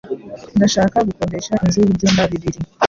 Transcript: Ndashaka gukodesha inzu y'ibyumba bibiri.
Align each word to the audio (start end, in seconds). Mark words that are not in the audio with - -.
Ndashaka 0.57 0.97
gukodesha 1.07 1.53
inzu 1.63 1.79
y'ibyumba 1.83 2.23
bibiri. 2.31 2.59